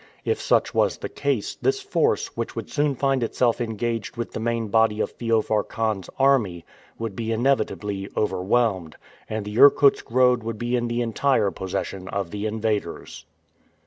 [0.25, 4.39] If such was the case, this force, which would soon find itself engaged with the
[4.39, 6.65] main body of Feofar Khan's army,
[6.97, 8.95] would be inevitably overwhelmed,
[9.29, 13.25] and the Irkutsk road would be in the entire possession of the invaders.